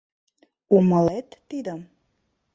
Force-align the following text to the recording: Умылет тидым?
Умылет 0.75 1.29
тидым? 1.49 1.79